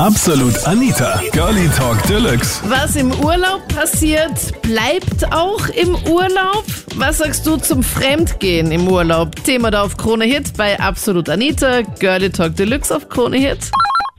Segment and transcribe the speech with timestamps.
[0.00, 2.62] Absolut Anita, Girlie Talk Deluxe.
[2.70, 4.30] Was im Urlaub passiert,
[4.62, 6.62] bleibt auch im Urlaub.
[6.96, 9.34] Was sagst du zum Fremdgehen im Urlaub?
[9.44, 13.72] Thema da auf Krone Hit bei Absolut Anita, Girlie Talk Deluxe auf Krone Hit.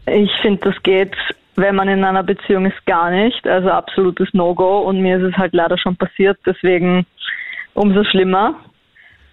[0.06, 1.16] Ich finde, das geht,
[1.56, 3.48] wenn man in einer Beziehung ist, gar nicht.
[3.48, 4.80] Also absolutes No-Go.
[4.80, 7.06] Und mir ist es halt leider schon passiert, deswegen
[7.74, 8.56] umso schlimmer.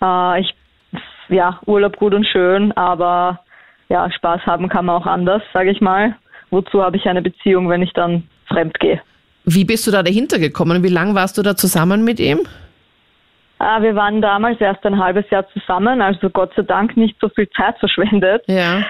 [0.00, 0.54] Äh, ich,
[1.28, 3.40] ja, Urlaub gut und schön, aber
[3.88, 6.14] ja, Spaß haben kann man auch anders, sage ich mal
[6.50, 9.00] wozu habe ich eine Beziehung, wenn ich dann fremd gehe?
[9.44, 10.82] Wie bist du da dahinter gekommen?
[10.82, 12.40] Wie lange warst du da zusammen mit ihm?
[13.58, 17.30] Ah, wir waren damals erst ein halbes Jahr zusammen, also Gott sei Dank nicht so
[17.30, 18.43] viel Zeit verschwendet.
[18.48, 18.82] Ja.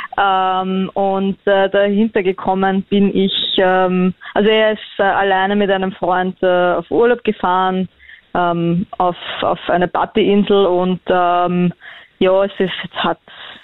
[0.62, 5.92] Ähm, und äh, dahinter gekommen bin ich, ähm, also er ist äh, alleine mit einem
[5.92, 7.88] Freund äh, auf Urlaub gefahren,
[8.34, 11.72] ähm, auf, auf eine Partyinsel und ähm,
[12.18, 13.20] ja, es, ist, es hat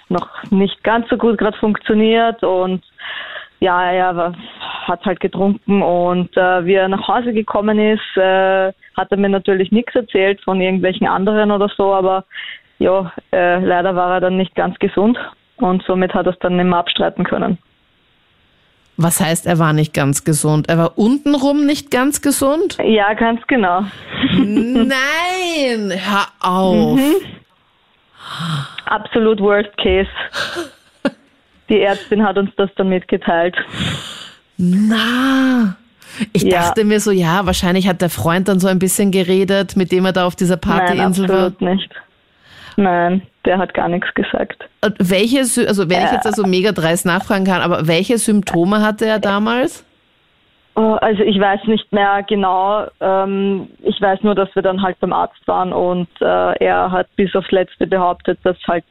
[0.08, 2.84] noch nicht ganz so gut gerade funktioniert und
[3.62, 4.34] ja, er war,
[4.88, 9.28] hat halt getrunken und äh, wie er nach Hause gekommen ist, äh, hat er mir
[9.28, 12.24] natürlich nichts erzählt von irgendwelchen anderen oder so, aber
[12.80, 15.16] ja, äh, leider war er dann nicht ganz gesund
[15.58, 17.58] und somit hat er es dann nicht mehr abstreiten können.
[18.96, 20.68] Was heißt, er war nicht ganz gesund?
[20.68, 22.78] Er war untenrum nicht ganz gesund?
[22.84, 23.82] Ja, ganz genau.
[24.32, 26.98] Nein, hör auf.
[26.98, 27.14] Mhm.
[28.86, 30.10] Absolut worst case
[31.72, 33.56] die Ärztin hat uns das dann mitgeteilt.
[34.58, 35.76] Na,
[36.32, 36.60] ich ja.
[36.60, 40.04] dachte mir so, ja, wahrscheinlich hat der Freund dann so ein bisschen geredet, mit dem
[40.04, 41.36] er da auf dieser Partyinsel war.
[41.36, 41.90] Nein, absolut nicht.
[42.76, 44.68] Nein, der hat gar nichts gesagt.
[44.84, 49.06] Und welche, also wenn ich jetzt also mega dreist nachfragen kann, aber welche Symptome hatte
[49.06, 49.84] er damals?
[50.74, 52.86] Oh, also ich weiß nicht mehr genau.
[53.00, 57.08] Ähm, ich weiß nur, dass wir dann halt beim Arzt waren und äh, er hat
[57.16, 58.84] bis aufs Letzte behauptet, dass halt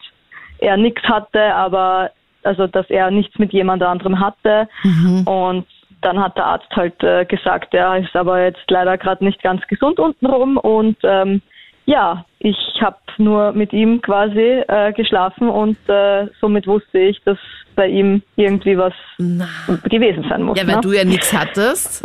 [0.59, 2.11] er nichts hatte, aber
[2.43, 4.67] also dass er nichts mit jemand anderem hatte.
[4.83, 5.27] Mhm.
[5.27, 5.67] Und
[6.01, 9.61] dann hat der Arzt halt äh, gesagt, er ist aber jetzt leider gerade nicht ganz
[9.67, 11.41] gesund untenrum und ähm,
[11.85, 17.37] ja, ich habe nur mit ihm quasi äh, geschlafen und äh, somit wusste ich, dass
[17.75, 19.47] bei ihm irgendwie was Na.
[19.89, 20.57] gewesen sein muss.
[20.59, 20.81] Ja, weil ne?
[20.81, 22.03] du ja nichts hattest.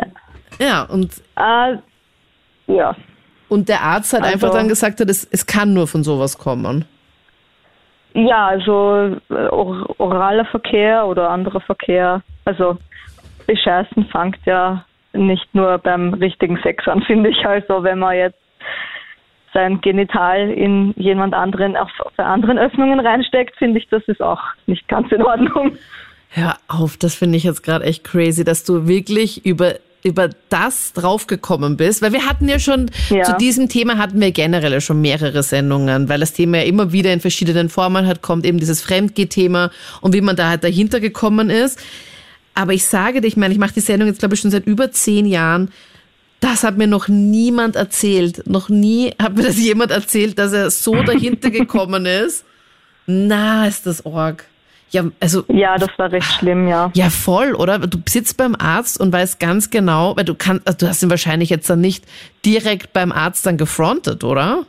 [0.58, 1.12] Ja, ja und.
[1.36, 1.76] Äh,
[2.72, 2.96] ja.
[3.48, 6.84] Und der Arzt hat also, einfach dann gesagt, es, es kann nur von sowas kommen.
[8.16, 12.22] Ja, also äh, oraler Verkehr oder anderer Verkehr.
[12.47, 12.78] Also
[13.47, 17.47] Bescheißen fängt ja nicht nur beim richtigen Sex an, finde ich.
[17.47, 18.38] Also wenn man jetzt
[19.53, 24.41] sein Genital in jemand anderen, auf, auf anderen Öffnungen reinsteckt, finde ich, das ist auch
[24.66, 25.76] nicht ganz in Ordnung.
[26.31, 29.75] Hör auf, das finde ich jetzt gerade echt crazy, dass du wirklich über
[30.06, 32.00] über das draufgekommen bist?
[32.00, 33.25] Weil wir hatten ja schon, ja.
[33.25, 37.12] zu diesem Thema hatten wir generell schon mehrere Sendungen, weil das Thema ja immer wieder
[37.12, 41.50] in verschiedenen Formen hat, kommt eben dieses Fremdgeh-Thema und wie man da halt dahinter gekommen
[41.50, 41.78] ist.
[42.55, 44.67] Aber ich sage dir, ich meine, ich mache die Sendung jetzt, glaube ich, schon seit
[44.67, 45.71] über zehn Jahren.
[46.41, 48.47] Das hat mir noch niemand erzählt.
[48.47, 52.44] Noch nie hat mir das jemand erzählt, dass er so dahinter gekommen ist.
[53.06, 54.47] Na, ist das Org.
[54.91, 55.44] Ja, also.
[55.48, 56.91] Ja, das war recht schlimm, ja.
[56.94, 57.78] Ja, voll, oder?
[57.78, 61.10] Du sitzt beim Arzt und weißt ganz genau, weil du kannst, also du hast ihn
[61.10, 62.04] wahrscheinlich jetzt dann nicht
[62.44, 64.64] direkt beim Arzt dann gefrontet, oder?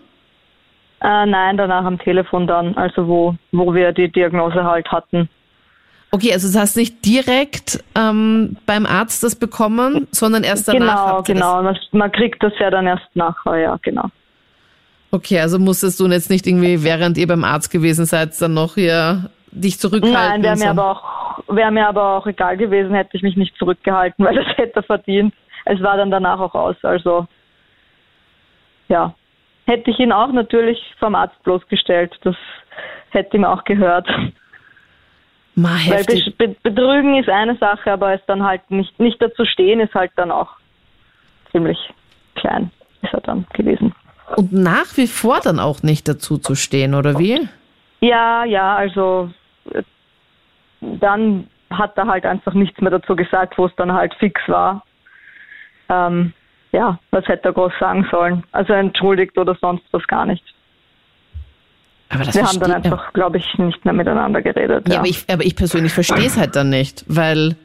[1.02, 5.30] Äh, nein, danach am Telefon dann, also wo, wo wir die Diagnose halt hatten.
[6.10, 11.24] Okay, also du hast nicht direkt ähm, beim Arzt das bekommen, sondern erst danach.
[11.24, 11.76] Genau, genau.
[11.92, 14.06] Man kriegt das ja dann erst nachher, ja, genau.
[15.12, 18.76] Okay, also musstest du jetzt nicht irgendwie, während ihr beim Arzt gewesen seid, dann noch
[18.76, 20.42] hier dich zurückhalten?
[20.42, 23.58] Nein, wäre mir, aber auch, wär mir aber auch egal gewesen, hätte ich mich nicht
[23.58, 25.34] zurückgehalten, weil das hätte er verdient.
[25.66, 27.28] Es war dann danach auch aus, also
[28.88, 29.14] ja.
[29.66, 32.18] Hätte ich ihn auch natürlich vom Arzt bloßgestellt.
[32.24, 32.38] Das
[33.10, 34.08] hätte ihm auch gehört.
[35.56, 36.06] Ma, Weil
[36.38, 40.12] Be Betrügen ist eine Sache, aber es dann halt nicht, nicht dazu stehen, ist halt
[40.16, 40.52] dann auch
[41.52, 41.78] ziemlich
[42.36, 42.72] klein,
[43.02, 43.94] ist er dann gewesen.
[44.36, 47.50] Und nach wie vor dann auch nicht dazu zu stehen, oder wie?
[48.00, 49.32] Ja, ja, also
[50.82, 54.84] dann hat er halt einfach nichts mehr dazu gesagt, wo es dann halt fix war.
[55.90, 56.34] Ähm,
[56.72, 58.44] ja, was hätte er groß sagen sollen?
[58.52, 60.44] Also entschuldigt oder sonst was gar nicht.
[62.10, 64.88] Aber das Wir haben dann einfach, glaube ich, nicht mehr miteinander geredet.
[64.88, 65.00] Ja, ja.
[65.00, 67.56] Aber, ich, aber ich persönlich verstehe es halt dann nicht, weil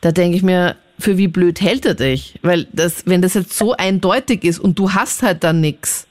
[0.00, 2.38] da denke ich mir, für wie blöd hält er dich?
[2.42, 6.07] Weil das, wenn das jetzt so eindeutig ist und du hast halt dann nichts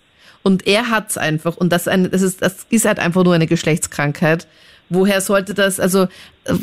[0.47, 3.47] und er hat's einfach und das, ein, das, ist, das ist halt einfach nur eine
[3.47, 4.47] Geschlechtskrankheit.
[4.89, 6.07] Woher sollte das, also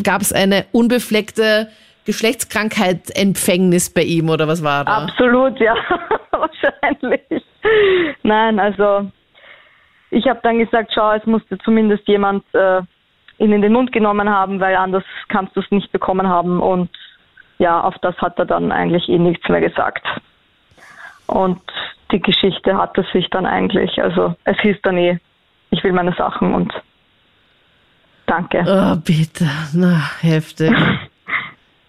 [0.03, 1.69] gab es eine unbefleckte
[2.07, 5.05] Geschlechtskrankheit Empfängnis bei ihm oder was war da?
[5.05, 5.75] Absolut, ja,
[6.31, 7.45] wahrscheinlich.
[8.23, 9.11] Nein, also
[10.11, 12.81] ich habe dann gesagt, schau, es musste zumindest jemand äh,
[13.37, 16.89] ihn in den Mund genommen haben, weil anders kannst du es nicht bekommen haben und
[17.59, 20.07] ja, auf das hat er dann eigentlich eh nichts mehr gesagt.
[21.27, 21.61] Und
[22.15, 25.19] die Geschichte hatte sich dann eigentlich, also es hieß dann eh,
[25.71, 26.73] ich will meine Sachen und
[28.27, 28.65] danke.
[28.67, 30.73] Oh, bitte, na, heftig.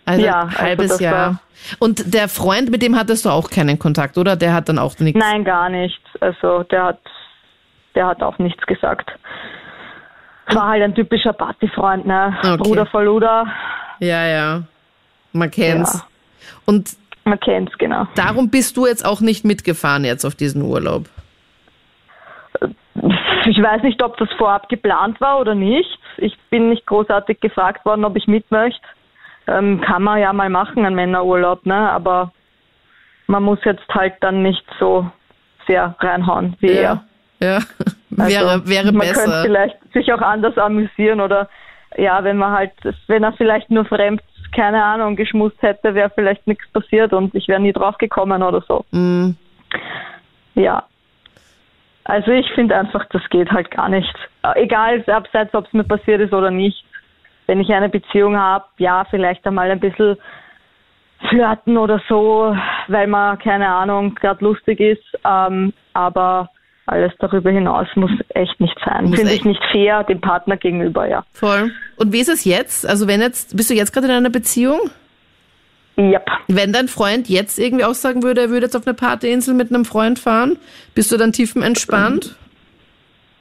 [0.05, 1.39] Also ja, also halbes also Jahr.
[1.79, 4.35] Und der Freund, mit dem hattest du auch keinen Kontakt, oder?
[4.35, 5.19] Der hat dann auch nichts.
[5.19, 6.03] Nein, gar nichts.
[6.19, 6.99] Also der hat,
[7.95, 9.11] der hat auch nichts gesagt.
[10.47, 12.37] War halt ein typischer Partyfreund, ne?
[12.39, 12.57] Okay.
[12.57, 13.47] Bruder von Luder.
[13.99, 14.63] Ja, ja.
[15.33, 15.95] Man kennt's.
[15.95, 16.05] Ja.
[16.65, 16.89] Und
[17.25, 18.07] man kennt's, genau.
[18.15, 21.05] Darum bist du jetzt auch nicht mitgefahren jetzt auf diesen Urlaub.
[23.47, 25.99] Ich weiß nicht, ob das vorab geplant war oder nicht.
[26.17, 28.81] Ich bin nicht großartig gefragt worden, ob ich mit möchte.
[29.47, 31.91] Ähm, kann man ja mal machen, einen Männerurlaub, ne?
[31.91, 32.31] Aber
[33.27, 35.09] man muss jetzt halt dann nicht so
[35.67, 37.03] sehr reinhauen wie ja.
[37.39, 37.47] er.
[37.47, 37.55] Ja,
[38.17, 39.21] also, wäre, wäre man besser.
[39.21, 41.49] Man könnte vielleicht sich auch anders amüsieren oder
[41.97, 42.71] ja, wenn man halt,
[43.07, 44.21] wenn er vielleicht nur fremd,
[44.55, 48.61] keine Ahnung, geschmust hätte, wäre vielleicht nichts passiert und ich wäre nie drauf gekommen oder
[48.61, 48.85] so.
[48.91, 49.35] Mhm.
[50.55, 50.83] Ja.
[52.05, 54.13] Also ich finde einfach, das geht halt gar nicht.
[54.55, 56.85] Egal, abseits, ob es mir passiert ist oder nicht
[57.47, 60.17] wenn ich eine Beziehung habe, ja, vielleicht einmal ein bisschen
[61.29, 62.55] flirten oder so,
[62.87, 65.03] weil man, keine Ahnung, gerade lustig ist.
[65.23, 66.49] Ähm, aber
[66.87, 69.13] alles darüber hinaus muss echt nicht sein.
[69.13, 71.23] Finde ich nicht fair dem Partner gegenüber, ja.
[71.31, 71.71] Voll.
[71.97, 72.87] Und wie ist es jetzt?
[72.87, 74.79] Also wenn jetzt, bist du jetzt gerade in einer Beziehung?
[75.97, 76.03] Ja.
[76.03, 76.27] Yep.
[76.47, 79.85] Wenn dein Freund jetzt irgendwie aussagen würde, er würde jetzt auf eine Partyinsel mit einem
[79.85, 80.57] Freund fahren,
[80.93, 82.35] bist du dann tiefenentspannt?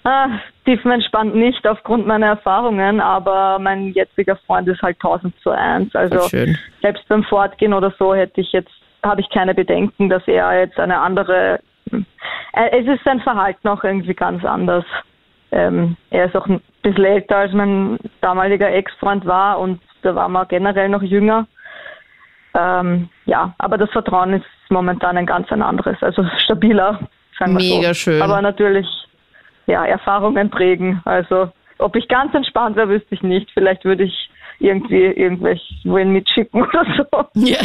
[0.05, 0.29] Ah,
[0.64, 5.94] tiefenentspannt nicht aufgrund meiner Erfahrungen, aber mein jetziger Freund ist halt 1000 zu 1.
[5.94, 6.29] Also
[6.82, 8.70] selbst beim Fortgehen oder so hätte ich jetzt,
[9.02, 11.61] habe ich keine Bedenken, dass er jetzt eine andere,
[11.94, 12.06] hm,
[12.52, 14.85] äh, es ist sein Verhalten auch irgendwie ganz anders.
[15.52, 20.29] Ähm, er ist auch ein bisschen älter als mein damaliger Ex-Freund war und da war
[20.29, 21.46] man generell noch jünger.
[22.55, 27.00] Ähm, ja, aber das Vertrauen ist momentan ein ganz ein anderes, also stabiler,
[27.38, 27.94] sagen wir Mega so.
[27.94, 28.23] schön.
[28.23, 28.87] Aber natürlich
[29.67, 31.00] ja, Erfahrungen prägen.
[31.05, 33.50] Also ob ich ganz entspannt wäre, wüsste ich nicht.
[33.52, 37.40] Vielleicht würde ich irgendwie irgendwelchen mitschicken oder so.
[37.40, 37.58] Ja.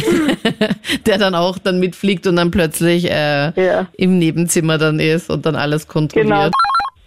[1.06, 3.86] Der dann auch dann mitfliegt und dann plötzlich äh, ja.
[3.96, 6.28] im Nebenzimmer dann ist und dann alles kontrolliert.
[6.28, 6.50] Genau.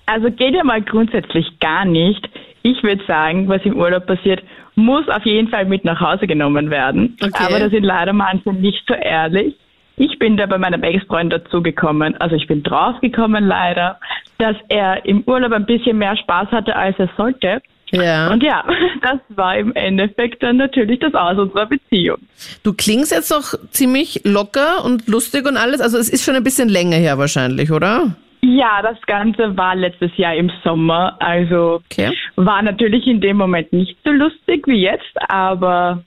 [0.06, 2.30] Also geht ja mal grundsätzlich gar nicht.
[2.62, 4.44] Ich würde sagen, was im Urlaub passiert,
[4.76, 7.18] muss auf jeden Fall mit nach Hause genommen werden.
[7.22, 7.32] Okay.
[7.46, 9.56] Aber da sind leider manche nicht so ehrlich.
[9.96, 14.00] Ich bin da bei meinem Ex-Freund dazugekommen, also ich bin draufgekommen leider,
[14.40, 17.62] dass er im Urlaub ein bisschen mehr Spaß hatte, als er sollte.
[17.94, 18.32] Ja.
[18.32, 18.66] Und ja,
[19.02, 22.18] das war im Endeffekt dann natürlich das Aus unserer Beziehung.
[22.64, 25.80] Du klingst jetzt doch ziemlich locker und lustig und alles.
[25.80, 28.16] Also es ist schon ein bisschen länger her wahrscheinlich, oder?
[28.42, 31.16] Ja, das Ganze war letztes Jahr im Sommer.
[31.20, 32.12] Also okay.
[32.36, 36.04] war natürlich in dem Moment nicht so lustig wie jetzt, aber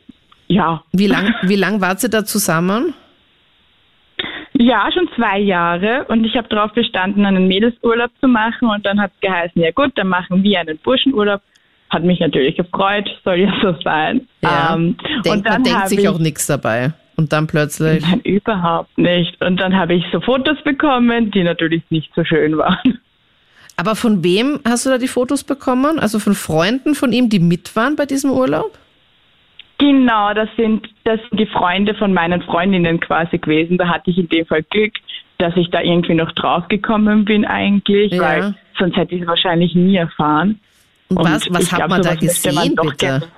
[0.48, 0.82] ja.
[0.92, 2.94] Wie lang, wie lang wart ihr da zusammen?
[4.58, 9.00] Ja, schon zwei Jahre und ich habe darauf bestanden, einen Mädelsurlaub zu machen und dann
[9.00, 11.42] hat es geheißen, ja gut, dann machen wir einen Burschenurlaub.
[11.96, 14.28] Hat mich natürlich gefreut, soll ja so sein.
[14.42, 16.92] Ja, ähm, Denk, und dann man denkt sich ich, auch nichts dabei.
[17.16, 18.02] Und dann plötzlich?
[18.06, 19.42] Nein, überhaupt nicht.
[19.42, 22.98] Und dann habe ich so Fotos bekommen, die natürlich nicht so schön waren.
[23.78, 25.98] Aber von wem hast du da die Fotos bekommen?
[25.98, 28.78] Also von Freunden von ihm, die mit waren bei diesem Urlaub?
[29.78, 33.78] Genau, das sind, das sind die Freunde von meinen Freundinnen quasi gewesen.
[33.78, 34.92] Da hatte ich in dem Fall Glück,
[35.38, 38.20] dass ich da irgendwie noch draufgekommen bin eigentlich, ja.
[38.20, 40.60] weil sonst hätte ich es wahrscheinlich nie erfahren.
[41.08, 43.28] Und was, was hat glaub, man da gesehen, man bitte?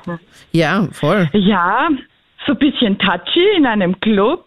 [0.53, 1.29] Ja, voll.
[1.33, 1.89] Ja,
[2.47, 4.47] so ein bisschen touchy in einem Club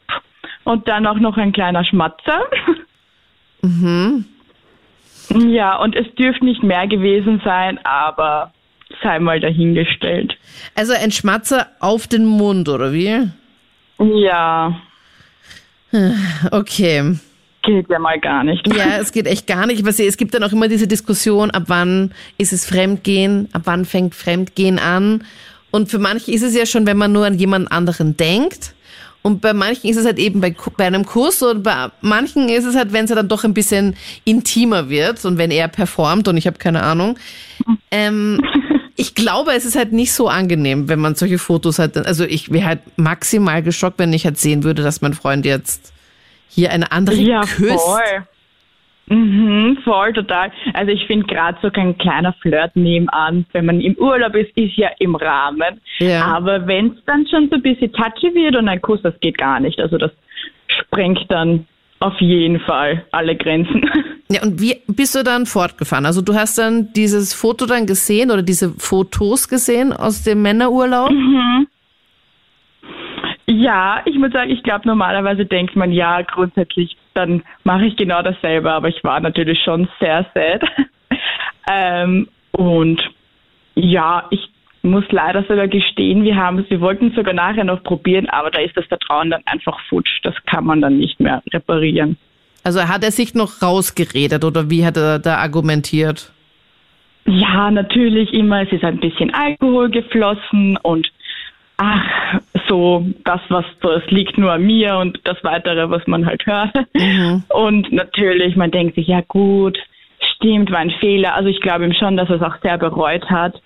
[0.63, 2.41] und dann auch noch ein kleiner Schmatzer.
[3.61, 4.25] Mhm.
[5.29, 8.51] Ja, und es dürfte nicht mehr gewesen sein, aber
[9.03, 10.35] sei mal dahingestellt.
[10.75, 13.29] Also ein Schmatzer auf den Mund, oder wie?
[13.99, 14.81] Ja.
[16.51, 17.15] Okay.
[17.71, 18.67] Geht ja mal gar nicht.
[18.67, 19.87] Ja, es geht echt gar nicht.
[19.87, 24.13] Es gibt dann auch immer diese Diskussion, ab wann ist es Fremdgehen, ab wann fängt
[24.13, 25.23] Fremdgehen an.
[25.71, 28.73] Und für manche ist es ja schon, wenn man nur an jemand anderen denkt.
[29.21, 32.65] Und bei manchen ist es halt eben bei, bei einem Kuss und bei manchen ist
[32.65, 36.35] es halt, wenn es dann doch ein bisschen intimer wird und wenn er performt und
[36.35, 37.17] ich habe keine Ahnung.
[37.89, 38.41] Ähm,
[38.97, 41.95] ich glaube, es ist halt nicht so angenehm, wenn man solche Fotos hat.
[42.05, 45.93] Also ich wäre halt maximal geschockt, wenn ich halt sehen würde, dass mein Freund jetzt
[46.51, 47.85] hier eine andere ja, küsst.
[47.85, 48.25] Voll.
[49.07, 50.51] Mhm, voll, total.
[50.73, 54.77] Also ich finde gerade so kein kleiner Flirt nebenan, wenn man im Urlaub ist, ist
[54.77, 55.81] ja im Rahmen.
[55.99, 56.25] Ja.
[56.25, 59.37] Aber wenn es dann schon so ein bisschen touchy wird und ein Kuss, das geht
[59.37, 59.79] gar nicht.
[59.79, 60.11] Also das
[60.67, 61.67] sprengt dann
[61.99, 63.89] auf jeden Fall alle Grenzen.
[64.31, 66.05] Ja, und wie bist du dann fortgefahren?
[66.05, 71.11] Also du hast dann dieses Foto dann gesehen oder diese Fotos gesehen aus dem Männerurlaub?
[71.11, 71.67] Mhm.
[73.61, 78.23] Ja, ich muss sagen, ich glaube, normalerweise denkt man, ja, grundsätzlich, dann mache ich genau
[78.23, 80.63] dasselbe, aber ich war natürlich schon sehr sad.
[81.71, 83.03] ähm, und
[83.75, 84.49] ja, ich
[84.81, 88.61] muss leider sogar gestehen, wir haben wir wollten es sogar nachher noch probieren, aber da
[88.61, 90.09] ist das Vertrauen dann einfach futsch.
[90.23, 92.17] Das kann man dann nicht mehr reparieren.
[92.63, 96.31] Also hat er sich noch rausgeredet oder wie hat er da argumentiert?
[97.25, 98.63] Ja, natürlich immer.
[98.63, 101.11] Es ist ein bisschen Alkohol geflossen und
[101.81, 106.45] ach, so das, was das liegt nur an mir und das weitere, was man halt
[106.45, 106.75] hört.
[106.93, 107.43] Mhm.
[107.49, 109.79] Und natürlich, man denkt sich, ja gut,
[110.35, 111.33] stimmt, war ein Fehler.
[111.33, 113.59] Also ich glaube ihm schon, dass er es auch sehr bereut hat.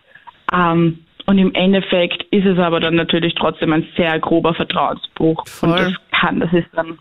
[0.53, 5.45] Ähm, und im Endeffekt ist es aber dann natürlich trotzdem ein sehr grober Vertrauensbruch.
[5.48, 5.69] Voll.
[5.69, 6.98] Und das kann, das ist dann,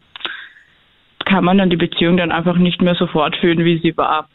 [1.25, 4.29] kann man dann die Beziehung dann einfach nicht mehr so fortführen, wie sie war.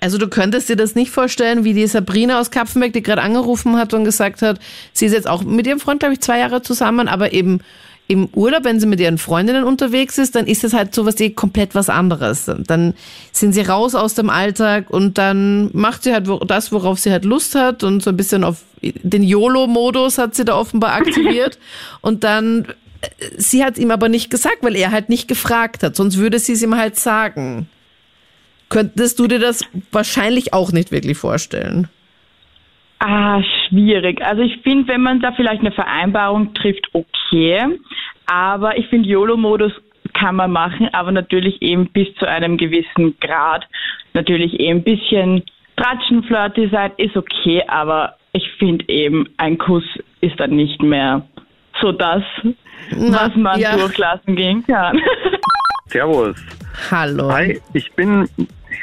[0.00, 3.76] Also du könntest dir das nicht vorstellen, wie die Sabrina aus Kapfenberg, die gerade angerufen
[3.76, 4.60] hat und gesagt hat,
[4.92, 7.60] sie ist jetzt auch mit ihrem Freund, glaube ich, zwei Jahre zusammen, aber eben
[8.08, 11.20] im Urlaub, wenn sie mit ihren Freundinnen unterwegs ist, dann ist es halt so was
[11.20, 12.50] eh komplett was anderes.
[12.66, 12.94] Dann
[13.32, 17.26] sind sie raus aus dem Alltag und dann macht sie halt das, worauf sie halt
[17.26, 21.58] Lust hat und so ein bisschen auf den YOLO-Modus hat sie da offenbar aktiviert
[22.00, 22.64] und dann
[23.02, 26.38] äh, sie hat ihm aber nicht gesagt, weil er halt nicht gefragt hat, sonst würde
[26.38, 27.68] sie es ihm halt sagen.
[28.68, 31.88] Könntest du dir das wahrscheinlich auch nicht wirklich vorstellen?
[32.98, 34.20] Ah, schwierig.
[34.22, 37.78] Also ich finde, wenn man da vielleicht eine Vereinbarung trifft, okay.
[38.26, 39.72] Aber ich finde, YOLO-Modus
[40.14, 43.66] kann man machen, aber natürlich eben bis zu einem gewissen Grad.
[44.14, 45.44] Natürlich eben ein bisschen
[45.76, 49.84] Tratschen, Flirty sein ist okay, aber ich finde eben, ein Kuss
[50.20, 51.22] ist dann nicht mehr
[51.80, 52.22] so das,
[52.90, 53.76] Na, was man ja.
[53.76, 55.00] durchlassen gehen kann.
[55.86, 56.36] Servus.
[56.90, 57.32] Hallo.
[57.32, 58.28] Hi, ich bin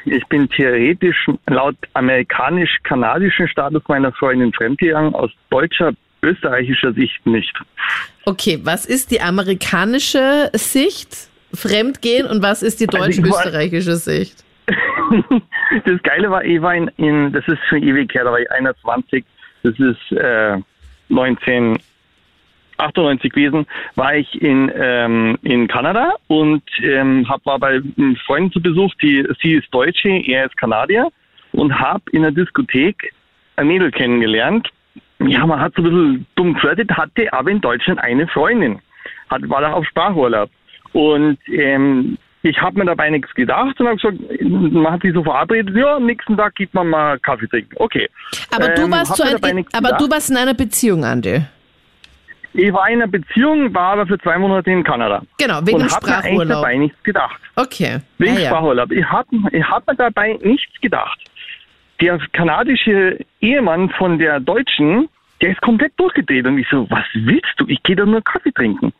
[0.05, 7.53] ich bin theoretisch laut amerikanisch-kanadischen Status meiner Freundin fremdgegangen, aus deutscher, österreichischer Sicht nicht.
[8.25, 11.29] Okay, was ist die amerikanische Sicht?
[11.53, 14.43] Fremdgehen und was ist die also deutsch-österreichische Sicht?
[15.85, 18.51] das Geile war, ich war in, in, das ist schon ewig her, da war ich
[18.51, 19.23] 21,
[19.63, 20.57] das ist äh,
[21.09, 21.77] 19,
[22.77, 23.65] 98 gewesen,
[23.95, 28.93] war ich in, ähm, in Kanada und ähm, hab, war bei einem Freund zu Besuch,
[29.01, 31.09] die, sie ist Deutsche, er ist Kanadier
[31.51, 33.13] und habe in der Diskothek
[33.55, 34.69] ein Mädel kennengelernt.
[35.19, 38.79] Ja, man hat so ein bisschen dumm geflirtet, hatte aber in Deutschland eine Freundin.
[39.29, 40.49] Hat, war da auf Sprachurlaub.
[40.91, 45.23] Und ähm, ich habe mir dabei nichts gedacht und habe gesagt, man hat sich so
[45.23, 47.75] verabredet, ja, am nächsten Tag gibt man mal Kaffee trinken.
[47.77, 48.07] Okay.
[48.53, 51.41] Aber du ähm, warst, ähm, so ein, aber du warst in einer Beziehung, Andi.
[52.57, 55.21] Ich war in einer Beziehung, war aber für zwei Monate in Kanada.
[55.37, 56.41] Genau, wegen und Sprachurlaub.
[56.41, 57.39] Und dabei nichts gedacht.
[57.55, 57.99] Okay.
[58.17, 58.91] Wegen ja, Sprachurlaub.
[58.91, 61.19] Ich habe ich hab mir dabei nichts gedacht.
[61.99, 65.09] Der kanadische Ehemann von der Deutschen,
[65.41, 66.47] der ist komplett durchgedreht.
[66.47, 67.65] Und ich so, was willst du?
[67.67, 68.93] Ich gehe doch nur Kaffee trinken.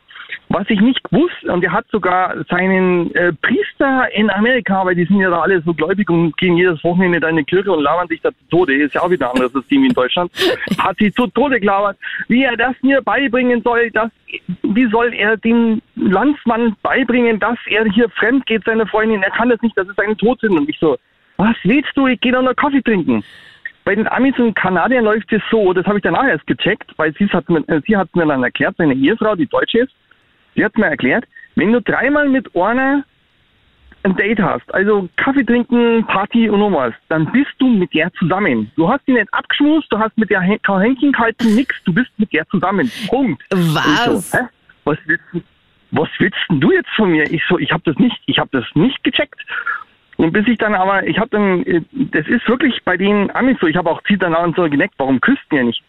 [0.48, 5.04] Was ich nicht wusste, und er hat sogar seinen äh, Priester in Amerika, weil die
[5.04, 8.06] sind ja da alle so gläubig und gehen jedes Wochenende in eine Kirche und labern
[8.06, 10.30] sich da zu Tode, ist ja auch wieder ein anderes System wie in Deutschland,
[10.78, 11.96] hat sie zu Tode gelabert,
[12.28, 14.10] wie er das mir beibringen soll, dass,
[14.62, 19.48] wie soll er dem Landsmann beibringen, dass er hier fremd geht, seine Freundin, er kann
[19.48, 20.60] das nicht, das ist eine Todsünde.
[20.60, 20.96] Und ich so,
[21.38, 23.24] was willst du, ich gehe doch nur Kaffee trinken.
[23.84, 27.14] Bei den Amis und Kanadiern läuft es so, das habe ich danach erst gecheckt, weil
[27.14, 29.92] sie hat, mir, sie hat mir dann erklärt, seine Ehefrau, die Deutsche ist,
[30.56, 33.04] Sie hat mir erklärt, wenn du dreimal mit einer
[34.02, 38.12] ein Date hast, also Kaffee trinken, Party und noch was, dann bist du mit der
[38.14, 38.70] zusammen.
[38.76, 42.32] Du hast sie nicht abgeschmust, du hast mit der Händchen gehalten, nix, du bist mit
[42.32, 42.90] der zusammen.
[43.08, 43.42] Punkt.
[43.50, 44.30] Was?
[44.30, 44.38] So,
[44.84, 45.42] was willst du?
[45.92, 47.24] Was willst du jetzt von mir?
[47.30, 49.40] Ich so, ich habe das nicht, ich habe das nicht gecheckt.
[50.16, 53.58] Und bis ich dann aber, ich habe dann, äh, das ist wirklich bei den Amis
[53.60, 55.82] so, ich habe auch zieht dann auch so geneckt, warum küssten ja nicht?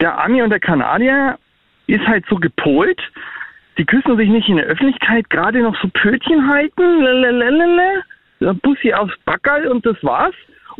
[0.00, 1.38] Der Ami und der Kanadier
[1.86, 3.00] ist halt so gepolt,
[3.78, 8.02] die küssen sich nicht in der Öffentlichkeit, gerade noch so Pötchen halten, lalalala,
[8.62, 10.34] Bussi aufs Backerl und das war's.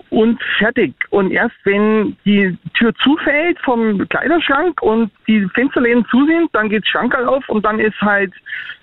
[0.08, 0.94] Und fertig.
[1.10, 6.88] Und erst wenn die Tür zufällt vom Kleiderschrank und die Fensterläden zu sind, dann geht's
[6.88, 8.32] Schrankerl auf und dann ist halt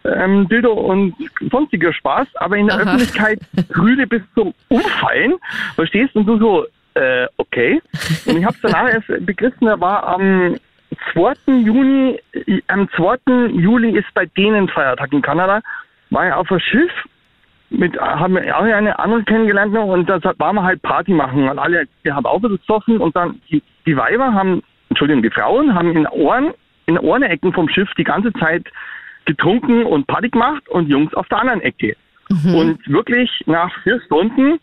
[0.03, 1.15] ähm, Dildo und
[1.49, 2.27] sonstiger Spaß.
[2.35, 2.83] Aber in der Aha.
[2.83, 3.39] Öffentlichkeit
[3.77, 5.35] Rüde bis zum Umfallen.
[5.75, 6.15] Verstehst?
[6.15, 7.81] Und du so, äh, okay.
[8.25, 10.57] Und ich habe danach erst begriffen, er war am
[11.13, 11.33] 2.
[11.63, 12.19] Juni,
[12.67, 13.49] am 2.
[13.53, 15.61] Juli ist bei denen Feiertag in Kanada,
[16.09, 16.91] war ich auf einem Schiff
[17.69, 21.49] mit, haben wir auch eine andere kennengelernt noch und da waren wir halt Party machen
[21.49, 25.73] und alle, wir haben auch gesoffen und dann die, die Weiber haben, Entschuldigung, die Frauen
[25.73, 26.53] haben in Ohren,
[26.85, 28.65] in Ohrenecken vom Schiff die ganze Zeit
[29.25, 31.95] getrunken und Party gemacht und Jungs auf der anderen Ecke.
[32.29, 32.55] Mhm.
[32.55, 34.59] Und wirklich nach vier Stunden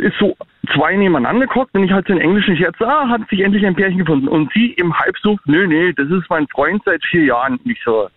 [0.00, 0.36] ist so
[0.72, 3.74] zwei nebeneinander geguckt und ich halt so einen englischen Scherz, ah, hat sich endlich ein
[3.74, 4.28] Pärchen gefunden.
[4.28, 7.56] Und sie im Halbsucht, nö, nö, das ist mein Freund seit vier Jahren.
[7.56, 8.08] Und ich so,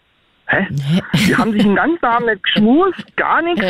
[0.47, 0.67] Hä?
[1.27, 3.65] Die haben sich den ganzen Abend nicht geschmust, gar nichts.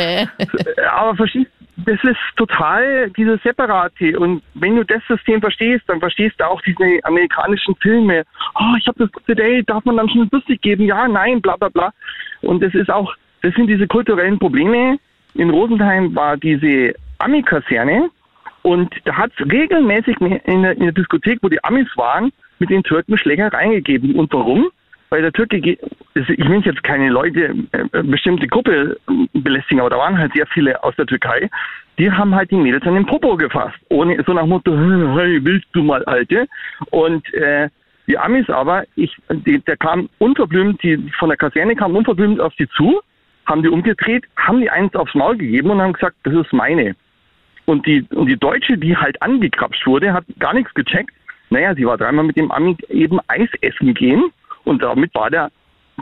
[0.90, 4.18] Aber verstehst das ist total diese Separate.
[4.18, 8.24] Und wenn du das System verstehst, dann verstehst du auch diese amerikanischen Filme.
[8.54, 10.84] Oh, ich habe das gute Date, darf man dann schon lustig geben?
[10.84, 11.92] Ja, nein, bla bla bla.
[12.42, 14.98] Und das ist auch, das sind diese kulturellen Probleme.
[15.34, 16.94] In Rosenheim war diese
[17.24, 18.10] Ami-Kaserne
[18.62, 22.70] und da hat es regelmäßig in der, in der Diskothek, wo die Amis waren, mit
[22.70, 24.14] den Türken Schlägereien gegeben.
[24.14, 24.70] Und warum?
[25.10, 25.78] Weil der Türke, ich
[26.14, 28.96] will jetzt keine Leute, äh, bestimmte Gruppe
[29.34, 31.50] belästigen, aber da waren halt sehr viele aus der Türkei,
[31.98, 33.76] die haben halt die Mädels an den Popo gefasst.
[33.90, 34.72] Ohne, so nach Motto,
[35.16, 36.48] hey, willst du mal Alte?
[36.90, 37.68] Und äh,
[38.06, 42.54] die Amis aber, ich, die, der kam unverblümt, die von der Kaserne kam unverblümt auf
[42.56, 43.00] die zu,
[43.46, 46.96] haben die umgedreht, haben die eins aufs Maul gegeben und haben gesagt, das ist meine.
[47.66, 51.14] Und die, und die Deutsche, die halt angekrapscht wurde, hat gar nichts gecheckt.
[51.50, 54.24] Naja, sie war dreimal mit dem Ami eben Eis essen gehen
[54.64, 55.50] und damit war der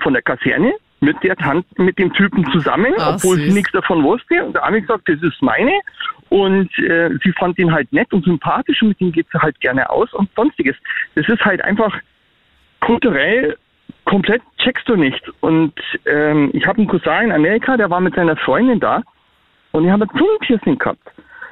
[0.02, 3.47] von der Kaserne mit der Tante, mit dem Typen zusammen, Ach, obwohl süß.
[3.47, 4.45] sie nichts davon wusste.
[4.45, 5.73] Und der Ami gesagt, das ist meine.
[6.28, 9.61] Und äh, sie fand ihn halt nett und sympathisch und mit ihm geht sie halt
[9.61, 10.76] gerne aus und sonstiges.
[11.16, 11.95] Das ist halt einfach
[12.81, 13.57] kulturell
[14.04, 15.23] komplett checkst du nicht.
[15.40, 15.75] Und
[16.07, 19.02] ähm, ich habe einen Cousin in Amerika, der war mit seiner Freundin da
[19.73, 21.02] und die haben ein Zungenpiercing gehabt.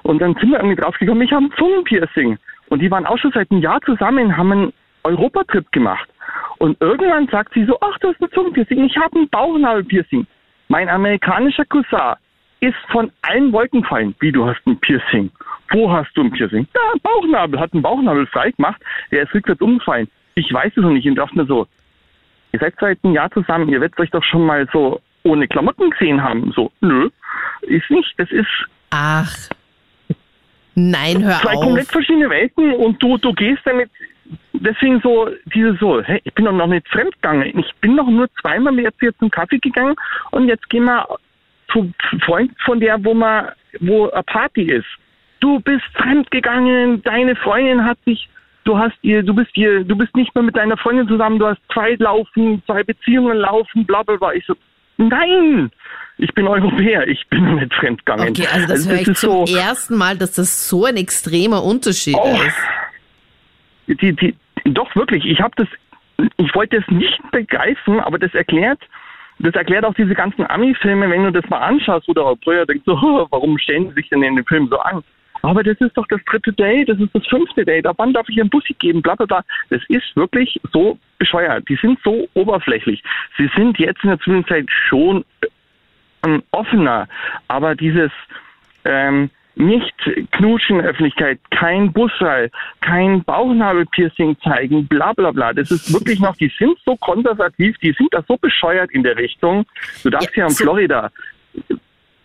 [0.02, 2.38] Und dann sind wir irgendwie draufgekommen, ich habe ein Zungenpiercing.
[2.68, 4.72] Und die waren auch schon seit einem Jahr zusammen, haben einen
[5.04, 6.08] Europatrip gemacht.
[6.58, 10.26] Und irgendwann sagt sie so, ach, du hast ein Zungenpiercing, ich habe ein Bauchnabelpiercing.
[10.68, 12.14] Mein amerikanischer Cousin
[12.60, 14.14] ist von allen Wolken gefallen.
[14.20, 15.30] Wie, du hast ein Piercing?
[15.70, 16.66] Wo hast du ein Piercing?
[16.72, 18.80] Da, Bauchnabel, hat einen Bauchnabel frei gemacht,
[19.10, 20.08] der ist rückwärts umgefallen.
[20.34, 21.66] Ich weiß es noch nicht und dachte mir so,
[22.52, 25.90] ihr seid seit einem Jahr zusammen, ihr werdet euch doch schon mal so ohne Klamotten
[25.90, 26.52] gesehen haben.
[26.52, 27.08] So, nö,
[27.62, 28.48] ist nicht, das ist...
[28.90, 29.32] Ach,
[30.80, 31.54] nein, hör zwei auf.
[31.54, 33.90] Zwei komplett verschiedene Welten und du, du gehst damit
[34.52, 37.58] deswegen so, diese so, hey, ich bin doch noch nicht fremdgegangen.
[37.58, 39.96] Ich bin doch nur zweimal jetzt hier zum Kaffee gegangen
[40.30, 41.06] und jetzt gehen wir
[41.72, 41.92] zu
[42.24, 43.48] Freund von der, wo man,
[43.80, 44.86] wo eine Party ist.
[45.40, 48.28] Du bist fremdgegangen, deine Freundin hat sich,
[48.64, 51.46] du hast ihr, du bist ihr, du bist nicht mehr mit deiner Freundin zusammen, du
[51.46, 54.32] hast zwei laufen, zwei Beziehungen laufen, bla bla bla.
[54.34, 54.54] Ich so,
[55.08, 55.70] nein!
[56.18, 58.28] Ich bin Europäer, ich bin nicht fremdgegangen.
[58.28, 61.64] Okay, also das also, höre ich zum so, ersten Mal, dass das so ein extremer
[61.64, 62.56] Unterschied oh, ist
[63.94, 64.34] die, die,
[64.64, 65.68] doch wirklich, ich habe das,
[66.36, 68.80] ich wollte es nicht begreifen, aber das erklärt,
[69.38, 72.84] das erklärt auch diese ganzen Ami-Filme, wenn du das mal anschaust oder auch früher denkst
[72.86, 72.94] so,
[73.30, 75.02] warum stellen sie sich denn in dem Film so an?
[75.42, 78.28] Aber das ist doch das dritte Date, das ist das fünfte Date, ab wann darf
[78.28, 79.44] ich einen Bussi geben, bla bla bla.
[79.70, 81.68] Das ist wirklich so bescheuert.
[81.68, 83.02] Die sind so oberflächlich.
[83.36, 85.24] Sie sind jetzt in der Zwischenzeit schon
[86.24, 87.08] ähm, offener,
[87.48, 88.10] aber dieses
[88.84, 89.94] ähm, nicht
[90.32, 92.50] knutschen in der Öffentlichkeit, kein Busseil,
[92.80, 95.52] kein Bauchnabelpiercing zeigen, bla bla bla.
[95.52, 99.16] Das ist wirklich noch, die sind so konservativ, die sind da so bescheuert in der
[99.16, 99.66] Richtung.
[100.02, 101.10] Du darfst ja, in Florida.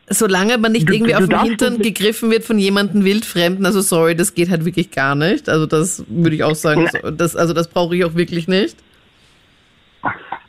[0.08, 3.82] Solange man nicht irgendwie du, du auf den Hintern gegriffen wird von jemandem Wildfremden, also
[3.82, 5.50] sorry, das geht halt wirklich gar nicht.
[5.50, 6.88] Also das würde ich auch sagen,
[7.18, 8.78] das, also das brauche ich auch wirklich nicht.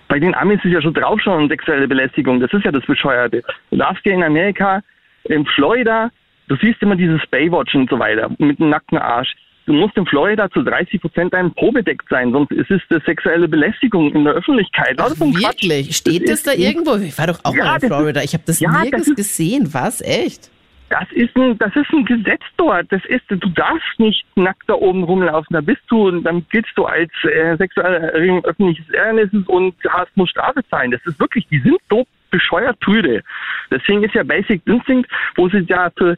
[0.09, 3.43] Bei den Amis ist ja schon drauf schon sexuelle Belästigung, das ist ja das Bescheuerte.
[3.71, 4.83] Du darfst ja in Amerika,
[5.25, 6.11] in Florida,
[6.49, 9.35] Du siehst immer dieses Baywatch und so weiter mit dem nackten Arsch.
[9.67, 13.49] Du musst in Florida zu 30 Prozent ein probedeckt sein, sonst ist es eine sexuelle
[13.49, 14.97] Belästigung in der Öffentlichkeit.
[14.99, 15.43] Ach, wirklich?
[15.43, 15.93] Quatsch.
[15.93, 16.95] Steht das, das da irgendwo?
[16.97, 18.23] Ich war doch auch ja, mal in Florida.
[18.23, 19.75] Ich habe das ja, nirgends das gesehen.
[19.75, 20.01] Was?
[20.01, 20.51] Echt?
[20.89, 22.87] Das ist ein, das ist ein Gesetz dort.
[22.93, 25.53] Das ist, du darfst nicht nackt da oben rumlaufen.
[25.53, 30.17] Da bist du und dann giltst du als äh, sexuelle Erregung öffentliches Ärgernisses und hast
[30.17, 30.93] muss Strafe zahlen.
[30.93, 33.25] Das ist wirklich, die sind so bescheuert prüde.
[33.71, 36.17] Deswegen ist ja Basic Instinct, wo sie ja für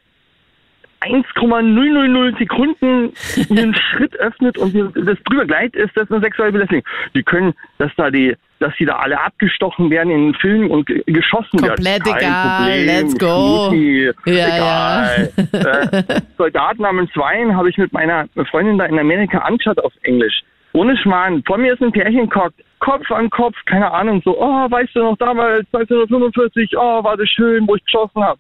[1.01, 3.13] 1,000 Sekunden
[3.51, 6.85] einen Schritt öffnet und das drüber gleitet, ist das eine sexuelle Belästigung.
[7.15, 11.61] Die können, dass da die, dass die da alle abgestochen werden in Filmen und geschossen
[11.61, 12.03] Komplett werden.
[12.03, 13.69] Komplett egal, Problem, let's go.
[13.69, 15.33] Schmuti, ja, egal.
[15.53, 15.99] Ja.
[15.99, 20.43] äh, Soldaten namens Wein habe ich mit meiner Freundin da in Amerika angeschaut auf Englisch.
[20.73, 21.43] Ohne Schmarrn.
[21.45, 25.01] Vor mir ist ein Pärchen gehockt, Kopf an Kopf, keine Ahnung, so, oh, weißt du
[25.01, 28.39] noch damals, 1945, oh, war das schön, wo ich geschossen habe.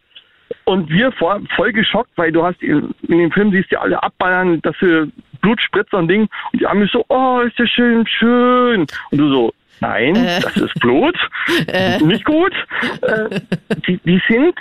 [0.64, 4.02] Und wir vor, voll geschockt, weil du hast in, in dem Film siehst du alle
[4.02, 6.28] abballern, dass sie Blutspritzer und Ding.
[6.52, 8.80] Und die Amis so, oh, ist das schön, schön.
[9.10, 10.40] Und du so, nein, äh.
[10.40, 11.16] das ist Blut.
[11.66, 11.98] Äh.
[12.02, 12.52] Nicht gut.
[13.02, 13.40] Äh,
[13.86, 14.54] die, die sind,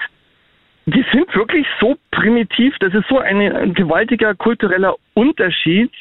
[0.86, 2.76] die sind wirklich so primitiv.
[2.80, 5.92] Das ist so ein gewaltiger kultureller Unterschied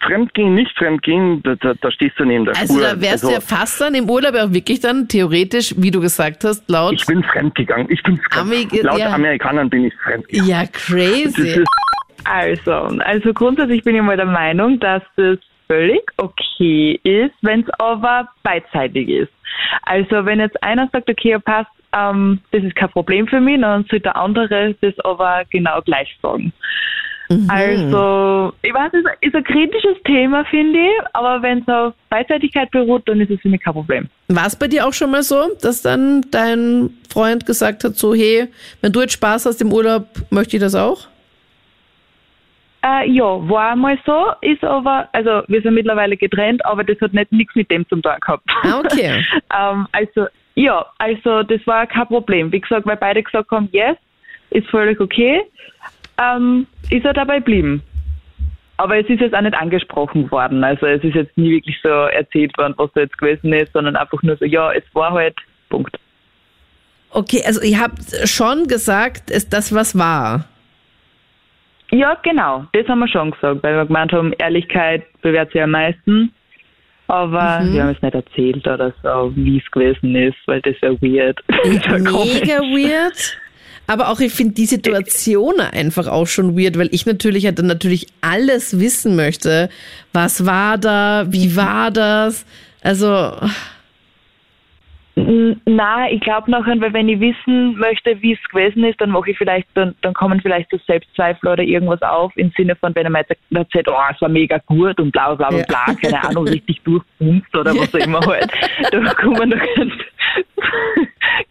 [0.00, 2.84] Fremdgehen, nicht Fremdgehen, da, da, da stehst du neben der also Spur.
[2.84, 5.90] Also da wärst also, du ja fast dann im Urlaub auch wirklich dann theoretisch, wie
[5.90, 6.94] du gesagt hast, laut...
[6.94, 7.90] Ich bin fremdgegangen.
[7.90, 8.72] Ich bin fremd.
[8.82, 9.12] laut ja.
[9.12, 10.48] Amerikanern bin ich fremdgegangen.
[10.48, 11.64] Ja, crazy.
[12.24, 17.70] Also, also grundsätzlich bin ich mal der Meinung, dass das völlig okay ist, wenn es
[17.78, 19.32] aber beidseitig ist.
[19.82, 23.84] Also wenn jetzt einer sagt, okay, passt, ähm, das ist kein Problem für mich, dann
[23.84, 26.52] sollte der andere das aber genau gleich sagen.
[27.28, 27.48] Mhm.
[27.50, 32.70] Also, ich weiß, es ist ein kritisches Thema, finde ich, aber wenn es auf Beidseitigkeit
[32.70, 34.08] beruht, dann ist es für mich kein Problem.
[34.28, 38.14] War es bei dir auch schon mal so, dass dann dein Freund gesagt hat, so,
[38.14, 38.48] hey,
[38.80, 41.06] wenn du jetzt Spaß hast im Urlaub, möchte ich das auch?
[42.84, 47.12] Äh, ja, war mal so, ist aber, also wir sind mittlerweile getrennt, aber das hat
[47.12, 48.44] nicht nichts mit dem zum tun gehabt.
[48.62, 49.24] Ah, okay.
[49.58, 52.52] ähm, also, ja, also das war kein Problem.
[52.52, 53.96] Wie gesagt, weil beide gesagt haben, yes,
[54.50, 55.42] ist völlig okay,
[56.18, 57.82] ähm, ist er dabei geblieben.
[58.76, 60.62] Aber es ist jetzt auch nicht angesprochen worden.
[60.62, 63.96] Also es ist jetzt nie wirklich so erzählt worden, was da jetzt gewesen ist, sondern
[63.96, 65.36] einfach nur so, ja, es war halt,
[65.68, 65.98] Punkt.
[67.10, 70.44] Okay, also ihr habt schon gesagt, ist das was war.
[71.90, 72.66] Ja, genau.
[72.72, 76.32] Das haben wir schon gesagt, weil wir gemeint haben, Ehrlichkeit bewährt sich am meisten.
[77.08, 77.72] Aber mhm.
[77.72, 81.42] wir haben es nicht erzählt oder so, wie es gewesen ist, weil das wäre weird.
[81.64, 83.38] Mega weird.
[83.88, 87.66] Aber auch ich finde die Situation einfach auch schon weird, weil ich natürlich halt dann
[87.66, 89.70] natürlich alles wissen möchte.
[90.12, 91.24] Was war da?
[91.30, 92.44] Wie war das?
[92.82, 93.32] Also.
[95.16, 99.30] Na, ich glaube nachher, weil wenn ich wissen möchte, wie es gewesen ist, dann mache
[99.30, 103.06] ich vielleicht, dann, dann kommen vielleicht so Selbstzweifel oder irgendwas auf im Sinne von, wenn
[103.06, 106.46] er mir erzählt, oh, es war mega gut und bla bla bla bla, keine Ahnung,
[106.46, 108.50] richtig durchpumpt oder was auch immer halt.
[108.92, 109.58] Da kommen noch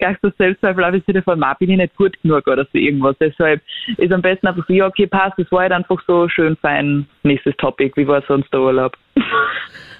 [0.07, 2.77] gleich so Selbstzweifel auf im Sinne von, ma, bin ich nicht gut genug oder so
[2.77, 3.15] irgendwas.
[3.19, 3.61] Deshalb
[3.97, 7.05] ist am besten einfach so, ja, okay, passt, es war halt einfach so schön fein.
[7.23, 8.97] Nächstes Topic, wie war sonst der Urlaub?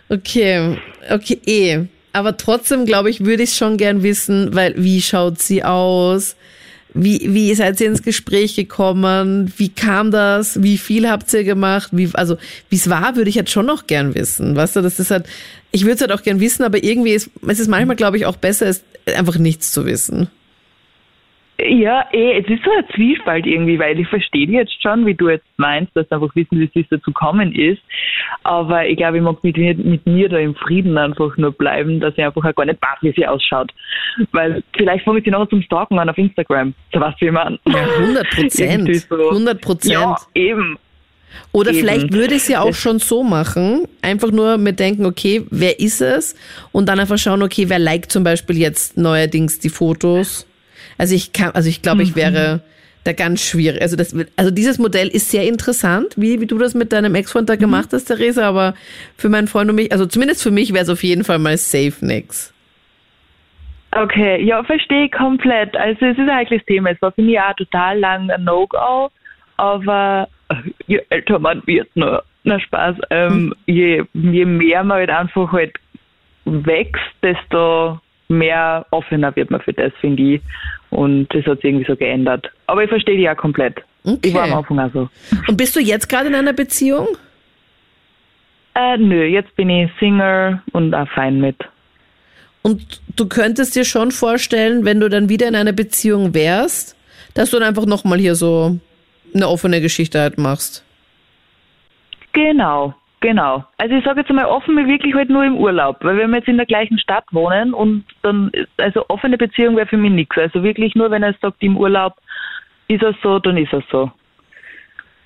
[0.09, 0.77] Okay,
[1.11, 1.85] okay, eh.
[2.13, 6.37] Aber trotzdem, glaube ich, würde ich schon gern wissen, weil wie schaut sie aus?
[6.93, 9.53] Wie, wie seid ihr ins Gespräch gekommen?
[9.57, 10.63] Wie kam das?
[10.63, 11.89] Wie viel habt ihr gemacht?
[11.91, 12.37] Wie, also,
[12.69, 14.55] wie es war, würde ich jetzt schon noch gern wissen.
[14.55, 15.25] Weißt du, das ist halt,
[15.71, 18.25] ich würde es halt auch gern wissen, aber irgendwie ist, es ist manchmal, glaube ich,
[18.25, 18.83] auch besser, es
[19.15, 20.29] einfach nichts zu wissen.
[21.59, 25.29] Ja, eh, es ist so ein Zwiespalt irgendwie, weil ich verstehe jetzt schon, wie du
[25.29, 27.81] jetzt meinst, dass einfach wissen, wie es dazu kommen ist.
[28.43, 32.13] Aber ich glaube, ich mag mit, mit mir da im Frieden einfach nur bleiben, dass
[32.15, 33.71] ich einfach auch gar nicht weiß, wie sie ausschaut.
[34.33, 36.75] Weil vielleicht fange ich sie noch zum Stalken an auf Instagram.
[36.93, 37.57] So was wie man.
[37.65, 39.07] Ja, 100 Prozent.
[39.11, 39.93] 100 Prozent.
[39.93, 40.77] Ja, eben.
[41.51, 41.79] Oder Eben.
[41.79, 45.79] vielleicht würde ich es ja auch schon so machen, einfach nur mit denken, okay, wer
[45.79, 46.35] ist es?
[46.71, 50.45] Und dann einfach schauen, okay, wer liked zum Beispiel jetzt neuerdings die Fotos?
[50.97, 52.15] Also ich kann, also ich glaube, ich mhm.
[52.15, 52.61] wäre
[53.03, 53.81] da ganz schwierig.
[53.81, 57.49] Also das, also dieses Modell ist sehr interessant, wie, wie du das mit deinem Ex-Freund
[57.49, 57.59] da mhm.
[57.59, 58.73] gemacht hast, Theresa, aber
[59.17, 61.57] für meinen Freund und mich, also zumindest für mich wäre es auf jeden Fall mal
[61.57, 62.53] safe nix.
[63.91, 65.75] Okay, ja, verstehe ich komplett.
[65.75, 66.91] Also es ist ein heikles Thema.
[66.91, 69.09] Es war für mich auch total lang ein No-Go,
[69.55, 70.27] aber
[70.88, 73.53] je älter man wird, nur, na Spaß, ähm, mhm.
[73.65, 75.73] je, je mehr man halt einfach halt
[76.45, 80.41] wächst, desto mehr offener wird man für das, finde ich.
[80.89, 82.49] Und das hat sich irgendwie so geändert.
[82.67, 83.81] Aber ich verstehe die ja komplett.
[84.03, 84.19] Okay.
[84.23, 85.10] Ich war am Anfang auch so.
[85.47, 87.07] Und bist du jetzt gerade in einer Beziehung?
[88.75, 91.57] Äh, nö, jetzt bin ich Single und auch fein mit.
[92.62, 96.95] Und du könntest dir schon vorstellen, wenn du dann wieder in einer Beziehung wärst,
[97.33, 98.77] dass du dann einfach nochmal hier so
[99.38, 100.84] eine offene Geschichte halt machst.
[102.34, 102.93] Genau.
[103.19, 103.65] Genau.
[103.78, 106.47] Also ich sage jetzt mal offen wirklich halt nur im Urlaub, weil wenn wir jetzt
[106.47, 110.38] in der gleichen Stadt wohnen und dann, also offene Beziehung wäre für mich nichts.
[110.38, 112.13] Also wirklich nur, wenn er sagt, im Urlaub
[112.88, 114.12] ist es so, dann ist es so.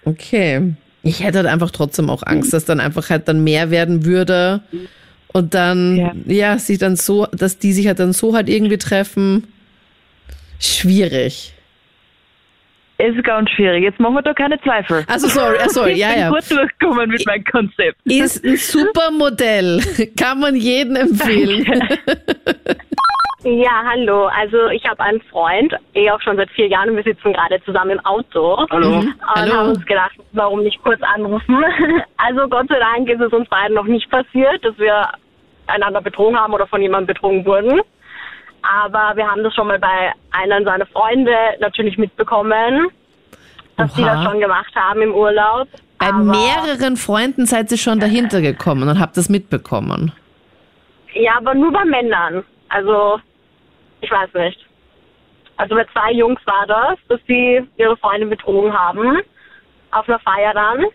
[0.05, 0.73] Okay.
[1.03, 4.61] Ich hätte halt einfach trotzdem auch Angst, dass dann einfach halt dann mehr werden würde
[5.33, 8.77] und dann, ja, ja sich dann so, dass die sich halt dann so halt irgendwie
[8.77, 9.47] treffen.
[10.59, 11.53] Schwierig.
[13.03, 13.83] Es ist ganz schwierig.
[13.83, 15.03] Jetzt machen wir da keine Zweifel.
[15.07, 16.15] Also sorry, uh, sorry, ja, ja.
[16.15, 17.97] Ich bin gut durchgekommen mit meinem Konzept.
[18.05, 19.81] Ist ein super Modell.
[20.19, 21.65] Kann man jedem empfehlen.
[23.43, 24.27] Ja, hallo.
[24.27, 27.59] Also ich habe einen Freund, eh auch schon seit vier Jahren und wir sitzen gerade
[27.63, 28.67] zusammen im Auto.
[28.69, 28.99] Hallo.
[28.99, 29.53] Und hallo.
[29.53, 31.57] haben uns gedacht, warum nicht kurz anrufen.
[32.23, 35.09] Also Gott sei Dank ist es uns beiden noch nicht passiert, dass wir
[35.65, 37.81] einander betrogen haben oder von jemandem betrogen wurden.
[38.61, 42.87] Aber wir haben das schon mal bei einer seiner Freunde natürlich mitbekommen,
[43.77, 43.97] dass Oha.
[43.97, 45.67] die das schon gemacht haben im Urlaub.
[45.97, 50.11] Bei Aber mehreren Freunden seid ihr schon dahinter gekommen und habt das mitbekommen.
[51.13, 52.43] Ja, aber nur bei Männern.
[52.69, 53.19] Also,
[54.01, 54.65] ich weiß nicht.
[55.57, 59.19] Also bei zwei Jungs war das, dass sie ihre Freundin betrogen haben.
[59.91, 60.85] Auf einer Feier dann.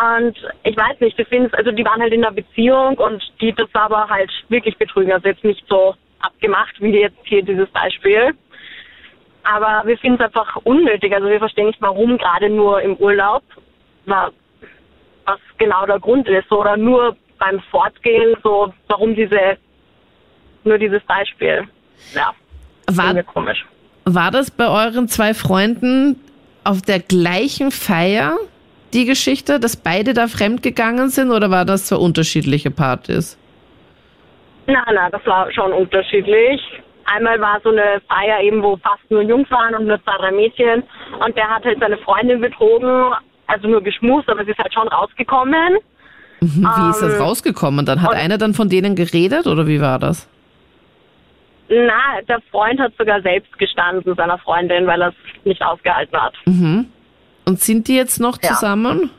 [0.00, 3.52] Und ich weiß nicht, ich finde also die waren halt in einer Beziehung und die
[3.52, 5.12] das war aber halt wirklich betrügen.
[5.12, 8.34] Also jetzt nicht so abgemacht, wie jetzt hier dieses Beispiel.
[9.44, 11.12] Aber wir finden es einfach unnötig.
[11.12, 13.42] Also wir verstehen nicht, warum gerade nur im Urlaub.
[14.06, 14.32] War,
[15.24, 19.56] was genau der Grund ist oder nur beim Fortgehen, so warum diese,
[20.64, 21.68] nur dieses Beispiel.
[22.14, 22.32] Ja,
[22.86, 23.64] war, komisch.
[24.04, 26.16] War das bei euren zwei Freunden
[26.64, 28.36] auf der gleichen Feier
[28.92, 33.36] die Geschichte, dass beide da fremdgegangen sind oder war das zwei unterschiedliche Partys?
[34.68, 36.60] Nein, nein, das war schon unterschiedlich.
[37.06, 40.30] Einmal war so eine Feier eben, wo fast nur Jungs waren und nur zwei, drei
[40.30, 40.82] Mädchen.
[41.24, 43.14] Und der hat halt seine Freundin betrogen,
[43.46, 45.78] also nur geschmust, aber sie ist halt schon rausgekommen.
[46.40, 47.86] Mhm, wie ähm, ist das ähm, rausgekommen?
[47.86, 50.28] Dann hat einer dann von denen geredet oder wie war das?
[51.70, 56.34] Na, der Freund hat sogar selbst gestanden, seiner Freundin, weil er es nicht ausgehalten hat.
[56.44, 56.86] Mhm.
[57.46, 58.50] Und sind die jetzt noch ja.
[58.50, 59.10] zusammen?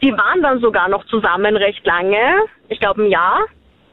[0.00, 3.40] Die waren dann sogar noch zusammen recht lange, ich glaube ein Jahr.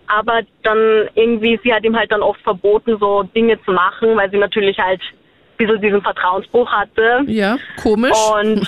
[0.09, 4.29] Aber dann irgendwie, sie hat ihm halt dann oft verboten, so Dinge zu machen, weil
[4.31, 7.21] sie natürlich halt ein bisschen diesen Vertrauensbruch hatte.
[7.27, 8.17] Ja, komisch.
[8.33, 8.67] Und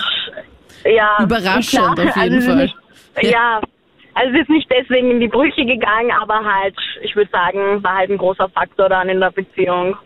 [0.84, 1.18] ja.
[1.20, 2.56] Überraschend klar, auf jeden also Fall.
[2.56, 2.76] Nicht,
[3.22, 3.30] ja.
[3.30, 3.60] ja,
[4.14, 7.96] also es ist nicht deswegen in die Brüche gegangen, aber halt, ich würde sagen, war
[7.96, 9.96] halt ein großer Faktor dann in der Beziehung.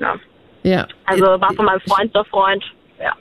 [0.00, 0.16] Ja.
[0.62, 0.86] Ja.
[1.04, 2.64] Also war von meinem Freund der Freund.
[3.00, 3.14] Ja.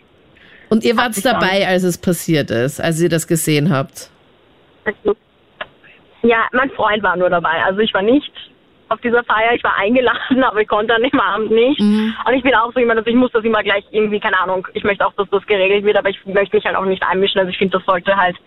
[0.69, 4.09] Und ihr wart dabei, als es passiert ist, als ihr das gesehen habt?
[6.23, 7.63] Ja, mein Freund war nur dabei.
[7.63, 8.31] Also ich war nicht
[8.89, 9.53] auf dieser Feier.
[9.53, 11.79] Ich war eingeladen, aber ich konnte an dem Abend nicht.
[11.79, 12.15] Mhm.
[12.25, 14.67] Und ich bin auch so jemand, dass ich muss das immer gleich irgendwie, keine Ahnung,
[14.73, 17.39] ich möchte auch, dass das geregelt wird, aber ich möchte mich halt auch nicht einmischen.
[17.39, 18.37] Also ich finde, das sollte halt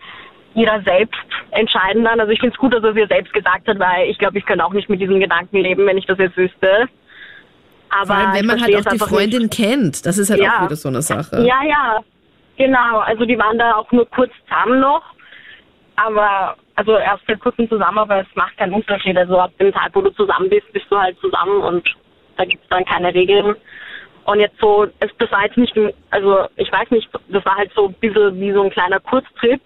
[0.55, 2.19] jeder selbst entscheiden dann.
[2.19, 4.39] Also ich finde es gut, dass er es ihr selbst gesagt hat, weil ich glaube,
[4.39, 6.89] ich könnte auch nicht mit diesen Gedanken leben, wenn ich das jetzt wüsste.
[7.91, 9.55] Aber Vor allem, wenn man halt auch die Freundin nicht.
[9.55, 10.59] kennt, das ist halt ja.
[10.59, 11.47] auch wieder so eine Sache.
[11.47, 12.01] Ja, ja,
[12.57, 12.99] genau.
[13.01, 15.03] Also die waren da auch nur kurz zusammen noch,
[15.97, 19.17] aber also erst seit kurzem zusammen, aber es macht keinen Unterschied.
[19.17, 21.89] Also ab dem Tag, wo du zusammen bist, bist du halt zusammen und
[22.37, 23.57] da gibt es dann keine Regeln.
[24.25, 25.75] Und jetzt so, das war jetzt nicht,
[26.11, 29.61] also ich weiß nicht, das war halt so ein bisschen wie so ein kleiner Kurztrip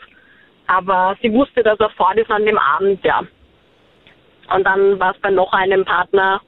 [0.71, 3.23] aber sie wusste, dass er fort ist an dem Abend, ja.
[4.55, 6.41] Und dann war es bei noch einem Partner,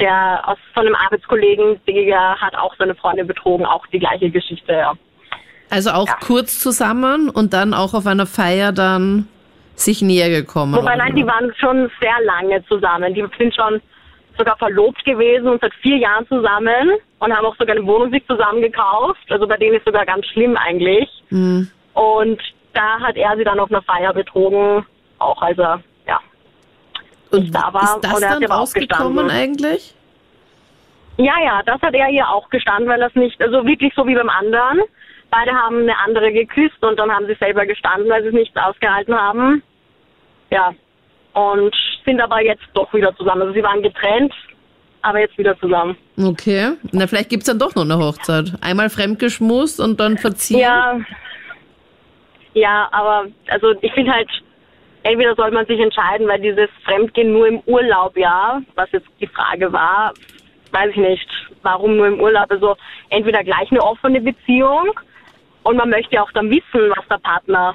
[0.00, 4.72] der aus von einem Arbeitskollegen, der hat auch seine Freundin betrogen, auch die gleiche Geschichte,
[4.72, 4.94] ja.
[5.68, 6.16] Also auch ja.
[6.24, 9.28] kurz zusammen und dann auch auf einer Feier dann
[9.80, 10.74] sich näher gekommen.
[10.74, 13.14] Wobei nein, die waren schon sehr lange zusammen.
[13.14, 13.80] Die sind schon
[14.38, 18.26] sogar verlobt gewesen und seit vier Jahren zusammen und haben auch sogar eine Wohnung sich
[18.26, 19.20] zusammen gekauft.
[19.28, 21.08] Also bei denen ist sogar ganz schlimm eigentlich.
[21.30, 21.70] Mhm.
[21.94, 22.40] Und
[22.72, 24.86] da hat er sie dann auf einer Feier betrogen,
[25.18, 26.20] auch als er ja
[27.30, 27.82] und da war.
[27.82, 29.94] Ist das und er dann rausgekommen eigentlich?
[31.16, 34.14] Ja, ja, das hat er ihr auch gestanden, weil das nicht, also wirklich so wie
[34.14, 34.80] beim anderen.
[35.30, 38.56] Beide haben eine andere geküsst und dann haben sie selber gestanden, weil sie es nicht
[38.56, 39.62] ausgehalten haben.
[40.50, 40.74] Ja.
[41.32, 43.42] Und sind aber jetzt doch wieder zusammen.
[43.42, 44.34] Also sie waren getrennt,
[45.02, 45.96] aber jetzt wieder zusammen.
[46.18, 46.72] Okay.
[46.92, 48.52] Na, vielleicht gibt es dann doch noch eine Hochzeit.
[48.60, 50.58] Einmal fremdgeschmust und dann verziehen.
[50.58, 50.98] Ja,
[52.54, 54.28] ja, aber also ich finde halt,
[55.02, 59.26] entweder soll man sich entscheiden, weil dieses Fremdgehen nur im Urlaub, ja, was jetzt die
[59.28, 60.12] Frage war,
[60.72, 61.28] weiß ich nicht,
[61.62, 62.50] warum nur im Urlaub.
[62.50, 62.76] Also
[63.10, 64.98] entweder gleich eine offene Beziehung
[65.62, 67.74] und man möchte ja auch dann wissen, was der Partner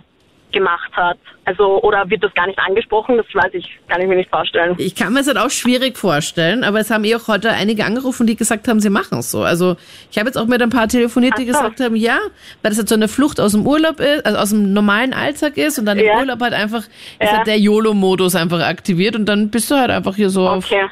[0.56, 1.18] gemacht hat.
[1.44, 3.18] Also, oder wird das gar nicht angesprochen?
[3.18, 4.74] Das weiß ich, kann ich mir nicht vorstellen.
[4.80, 7.86] Ich kann mir das halt auch schwierig vorstellen, aber es haben eh auch heute einige
[7.86, 9.44] angerufen, die gesagt haben, sie machen es so.
[9.44, 9.76] Also,
[10.10, 11.52] ich habe jetzt auch mit ein paar telefoniert, die so.
[11.52, 12.18] gesagt haben, ja,
[12.64, 15.58] weil das halt so eine Flucht aus dem Urlaub ist, also aus dem normalen Alltag
[15.58, 16.84] ist und dann im Urlaub halt einfach,
[17.20, 17.26] ja.
[17.26, 20.84] ist halt der YOLO-Modus einfach aktiviert und dann bist du halt einfach hier so okay.
[20.84, 20.92] auf,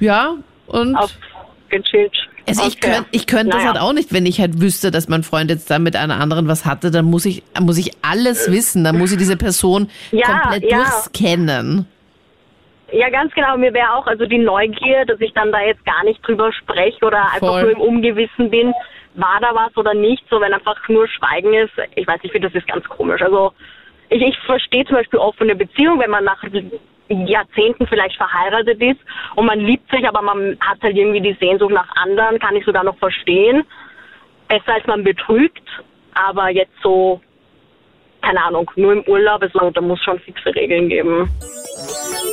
[0.00, 0.34] ja,
[0.66, 0.96] und.
[0.96, 1.12] Auf
[1.70, 2.16] gechillt.
[2.48, 2.70] Also okay.
[2.70, 3.58] ich könnte ich könnt naja.
[3.58, 6.20] das halt auch nicht, wenn ich halt wüsste, dass mein Freund jetzt da mit einer
[6.20, 9.90] anderen was hatte, dann muss ich, muss ich alles wissen, dann muss ich diese Person
[10.12, 10.78] ja, komplett ja.
[10.78, 11.86] durchscannen.
[12.92, 13.56] Ja, ganz genau.
[13.56, 17.04] Mir wäre auch also die Neugier, dass ich dann da jetzt gar nicht drüber spreche
[17.04, 17.48] oder Voll.
[17.48, 18.72] einfach nur im Ungewissen bin,
[19.14, 20.22] war da was oder nicht.
[20.30, 23.22] So, wenn einfach nur Schweigen ist, ich weiß nicht, wie das ist ganz komisch.
[23.22, 23.52] Also
[24.08, 26.42] ich, ich verstehe zum Beispiel offene Beziehung, wenn man nach
[27.08, 29.00] Jahrzehnten vielleicht verheiratet ist
[29.36, 32.64] und man liebt sich, aber man hat halt irgendwie die Sehnsucht nach anderen, kann ich
[32.64, 33.64] sogar noch verstehen.
[34.48, 35.62] Besser als man betrügt,
[36.14, 37.20] aber jetzt so,
[38.22, 41.28] keine Ahnung, nur im Urlaub, also, da muss schon fixe Regeln geben.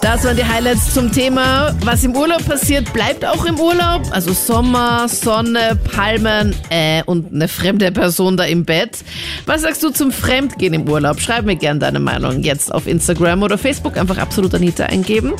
[0.04, 1.74] Das waren die Highlights zum Thema.
[1.86, 4.02] Was im Urlaub passiert, bleibt auch im Urlaub.
[4.12, 8.98] Also Sommer, Sonne, Palmen äh, und eine fremde Person da im Bett.
[9.46, 11.22] Was sagst du zum Fremdgehen im Urlaub?
[11.22, 13.96] Schreib mir gerne deine Meinung jetzt auf Instagram oder Facebook.
[13.96, 15.36] Einfach absolut Anita eingeben.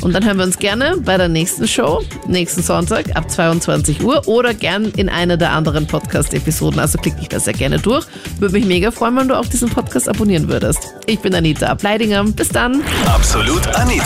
[0.00, 4.26] Und dann hören wir uns gerne bei der nächsten Show, nächsten Sonntag ab 22 Uhr
[4.26, 6.80] oder gern in einer der anderen Podcast-Episoden.
[6.80, 8.06] Also klick dich da sehr gerne durch.
[8.38, 10.94] Würde mich mega freuen, wenn du auch diesen Podcast abonnieren würdest.
[11.04, 12.24] Ich bin Anita Ableidinger.
[12.24, 12.82] Bis dann.
[13.04, 14.05] Absolut Anita.